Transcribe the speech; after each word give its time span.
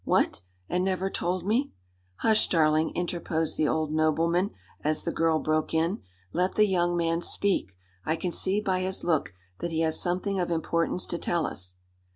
"What! 0.03 0.41
And 0.67 0.83
never 0.83 1.11
told 1.11 1.45
me?" 1.45 1.73
"Hush, 2.21 2.49
darling!" 2.49 2.89
interposed 2.95 3.55
the 3.55 3.67
old 3.67 3.91
nobleman, 3.93 4.49
as 4.83 5.03
the 5.03 5.11
girl 5.11 5.37
broke 5.37 5.75
in. 5.75 6.01
"Let 6.33 6.55
the 6.55 6.65
young 6.65 6.97
man 6.97 7.21
speak. 7.21 7.77
I 8.03 8.15
can 8.15 8.31
see 8.31 8.61
by 8.61 8.79
his 8.79 9.03
look 9.03 9.35
that 9.59 9.69
he 9.69 9.81
has 9.81 10.01
something 10.01 10.39
of 10.39 10.49
importance 10.49 11.05
to 11.05 11.19
tell 11.19 11.45
us." 11.45 11.75